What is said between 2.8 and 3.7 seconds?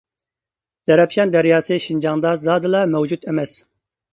مەۋجۇت ئەمەس.